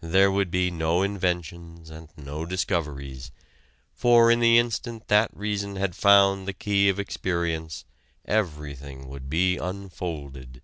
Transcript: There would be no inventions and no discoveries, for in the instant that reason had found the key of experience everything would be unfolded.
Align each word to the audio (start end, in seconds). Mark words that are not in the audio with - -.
There 0.00 0.32
would 0.32 0.50
be 0.50 0.72
no 0.72 1.02
inventions 1.04 1.88
and 1.88 2.08
no 2.16 2.44
discoveries, 2.44 3.30
for 3.92 4.28
in 4.28 4.40
the 4.40 4.58
instant 4.58 5.06
that 5.06 5.30
reason 5.32 5.76
had 5.76 5.94
found 5.94 6.48
the 6.48 6.52
key 6.52 6.88
of 6.88 6.98
experience 6.98 7.84
everything 8.24 9.06
would 9.06 9.30
be 9.30 9.56
unfolded. 9.56 10.62